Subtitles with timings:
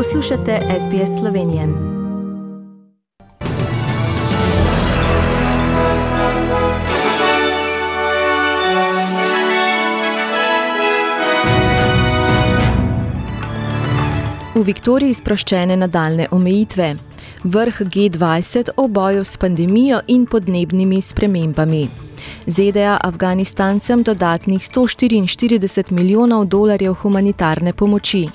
[0.00, 1.62] Poslušate SBS Slovenijo.
[14.54, 16.96] V Viktoriji sproščene nadaljne omejitve.
[17.44, 21.88] Vrh G20 o boju s pandemijo in podnebnimi spremembami.
[22.46, 28.28] ZDA Afganistancem dodatnih 144 milijonov dolarjev humanitarne pomoči.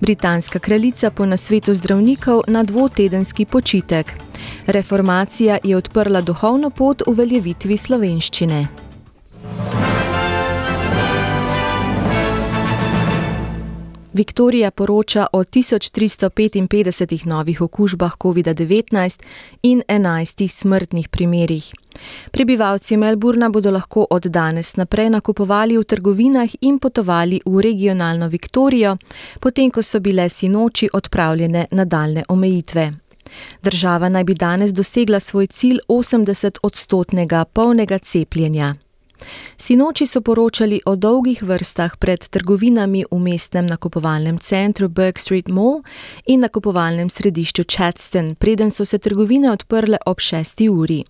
[0.00, 4.12] Britanska kraljica po nasvetu zdravnikov na dvotedenski počitek.
[4.66, 8.87] Reformacija je odprla duhovno pot v veljevitvi slovenščine.
[14.18, 19.22] Viktorija poroča o 1355 novih okužbah COVID-19
[19.62, 21.74] in 11 smrtnih primerih.
[22.30, 28.96] Prebivalci Melburna bodo lahko od danes naprej nakupovali v trgovinah in potovali v regionalno Viktorijo,
[29.40, 32.92] potem ko so bile sinoči odpravljene nadaljne omejitve.
[33.62, 38.74] Država naj bi danes dosegla svoj cilj 80-odstotnega polnega cepljenja.
[39.56, 45.82] Sinoči so poročali o dolgih vrstah pred trgovinami v mestnem nakupovalnem centru Burke Street Mall
[46.26, 50.68] in nakupovalnem središču Chadston, preden so se trgovine odprle ob 6.
[50.68, 51.04] uri.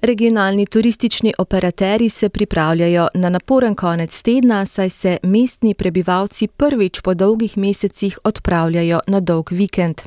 [0.00, 7.14] Regionalni turistični operaterji se pripravljajo na naporen konec tedna, saj se mestni prebivalci prvič po
[7.14, 10.02] dolgih mesecih odpravljajo na dolg vikend.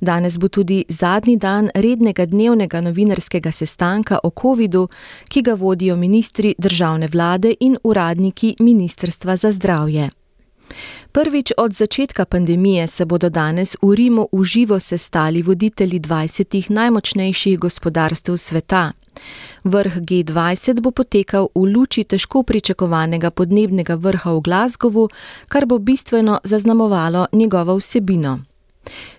[0.00, 4.88] Danes bo tudi zadnji dan rednega dnevnega novinarskega sestanka o COVID-u,
[5.28, 10.10] ki ga vodijo ministri državne vlade in uradniki Ministrstva za zdravje.
[11.12, 17.58] Prvič od začetka pandemije se bodo danes v Rimu v živo sestali voditelji 20 najmočnejših
[17.58, 18.92] gospodarstv sveta.
[19.64, 25.08] Vrh G20 bo potekal v luči težko pričakovanega podnebnega vrha v Glasgowu,
[25.48, 28.55] kar bo bistveno zaznamovalo njegovo vsebino.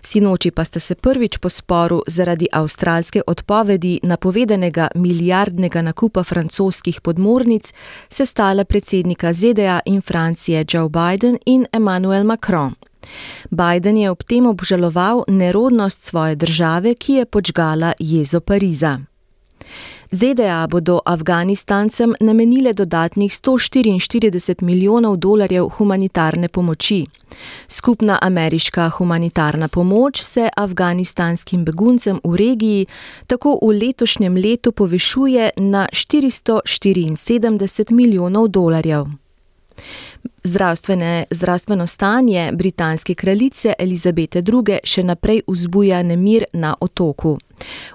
[0.02, 7.72] Sinoči pa sta se prvič po sporu zaradi avstralske odpovedi napovedanega milijardnega nakupa francoskih podmornic
[8.08, 12.74] sestala predsednika ZDA in Francije Joe Biden in Emmanuel Macron.
[13.50, 18.98] Biden je ob tem obžaloval nerodnost svoje države, ki je počgala jezo Pariza.
[20.10, 27.06] ZDA bodo Afganistancem namenile dodatnih 144 milijonov dolarjev humanitarne pomoči.
[27.68, 32.86] Skupna ameriška humanitarna pomoč se afganistanskim beguncem v regiji
[33.26, 39.06] tako v letošnjem letu povišuje na 474 milijonov dolarjev.
[40.48, 44.78] Zdravstvene, zdravstveno stanje britanske kraljice Elizabete II.
[44.84, 47.34] še naprej vzbuja nemir na otoku.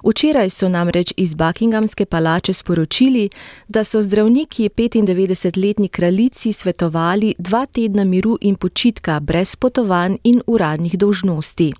[0.04, 3.30] Včeraj so namreč iz Buckinghamske palače sporočili,
[3.68, 10.98] da so zdravniki 95-letni kraljici svetovali dva tedna miru in počitka brez potovanj in uradnih
[10.98, 11.72] dolžnosti.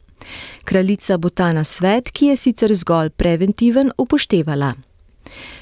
[0.65, 4.75] Kraljica bo ta na svet, ki je sicer zgolj preventiven, upoštevala.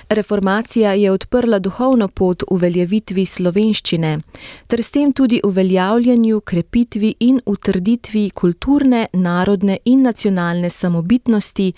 [0.08, 4.18] Reformacija je odprla duhovno pot v veljavitvi slovenščine,
[4.66, 11.72] ter s tem tudi uveljavljanju, krepitvi in utrditvi kulturne, narodne in nacionalne samobitnosti,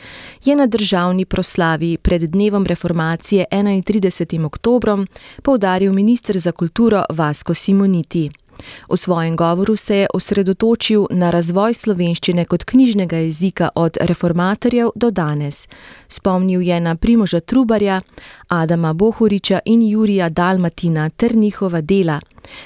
[0.44, 4.44] je na državni proslavi pred dnevom reformacije 31.
[4.44, 5.06] oktobrom
[5.42, 8.30] poudaril ministr za kulturo Vasko Simoniti.
[8.90, 15.10] V svojem govoru se je osredotočil na razvoj slovenščine kot knjižnega jezika od reformatorjev do
[15.10, 15.68] danes.
[16.08, 18.00] Spomnil je na Primoža Trubarja,
[18.48, 22.20] Adama Bohoriča in Jurija Dalmatina ter njihova dela,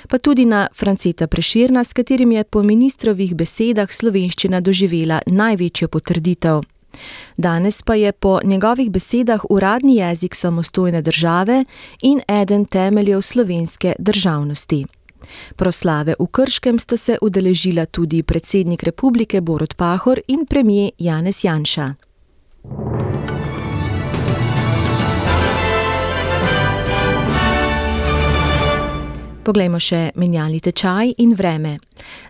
[0.09, 6.61] pa tudi na Franceta Preširna, s katerim je po ministrovih besedah slovenščina doživela največjo potrditev.
[7.37, 11.65] Danes pa je po njegovih besedah uradni jezik samostojne države
[12.03, 14.87] in eden temeljev slovenske državnosti.
[15.57, 21.95] Proslave v Krškem sta se udeležila tudi predsednik republike Borod Pahor in premijer Janez Janša.
[29.49, 31.79] Poglejmo še menjalni tečaj in vreme.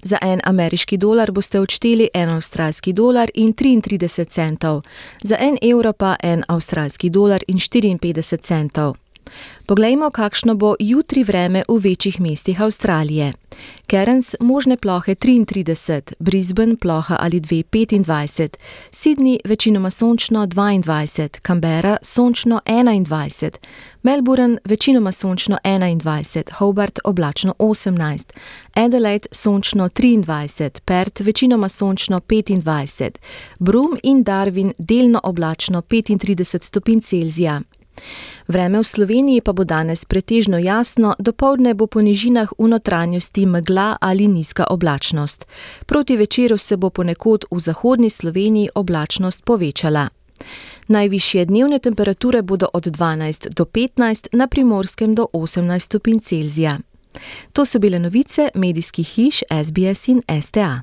[0.07, 4.85] Za en ameriški dolar boste odšteli en avstralski dolar in 33 centov,
[5.23, 8.95] za en evro pa en avstralski dolar in 54 centov.
[9.67, 13.33] Poglejmo, kakšno bo jutri vreme v večjih mestih Avstralije.
[13.91, 18.57] Cairns možne plohe 33, Brisbane ploha ali 2 25,
[18.91, 23.51] Sydney večinoma sončno 22, Canberra sončno 21,
[24.03, 28.37] Melbourne večinoma sončno 21, Hobart oblačno 18,
[28.75, 33.11] Adelaide sončno 23, Perth večinoma sončno 25,
[33.59, 37.61] Broome in Darwin delno oblačno 35 stopinj Celzija.
[38.49, 43.97] Vreme v Sloveniji pa bo danes pretežno jasno, dopoledne bo po nižinah v notranjosti megla
[44.01, 45.47] ali nizka oblačnost.
[45.87, 50.09] Proti večeru se bo ponekod v zahodni Sloveniji oblačnost povečala.
[50.89, 56.79] Najvišje dnevne temperature bodo od 12 do 15, na primorskem do 18 stopinj Celzija.
[57.53, 60.83] To so bile novice medijskih hiš SBS in STA.